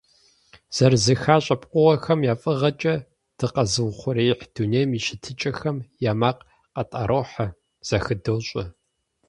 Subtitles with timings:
[0.75, 2.95] ЗэрызэхащӀэ пкъыгъуэхэм я фӀыгъэкӀэ
[3.37, 5.77] дыкъэзыухъуреихь дунейм и щытыкӀэхэм
[6.11, 6.41] я макъ
[6.73, 7.47] къытӀэрохьэ,
[7.87, 8.63] зэхыдощӀэ.